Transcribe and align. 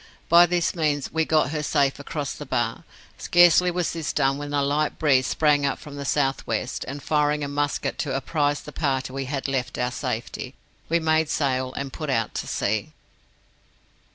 By 0.29 0.47
this 0.47 0.73
means 0.73 1.13
we 1.13 1.25
got 1.25 1.51
her 1.51 1.61
safe 1.61 1.99
across 1.99 2.33
the 2.33 2.43
Bar. 2.47 2.85
Scarcely 3.19 3.69
was 3.69 3.93
this 3.93 4.11
done 4.11 4.39
when 4.39 4.51
a 4.51 4.63
light 4.63 4.97
breeze 4.97 5.27
sprang 5.27 5.63
up 5.63 5.77
from 5.77 5.95
the 5.95 6.05
south 6.05 6.47
west, 6.47 6.83
and 6.87 7.03
firing 7.03 7.43
a 7.43 7.47
musket 7.47 7.99
to 7.99 8.15
apprize 8.15 8.61
the 8.61 8.71
party 8.71 9.13
we 9.13 9.25
had 9.25 9.47
left 9.47 9.77
of 9.77 9.83
our 9.83 9.91
safety, 9.91 10.55
we 10.89 10.99
made 10.99 11.29
sail 11.29 11.71
and 11.73 11.93
put 11.93 12.09
out 12.09 12.33
to 12.33 12.47
sea." 12.47 12.93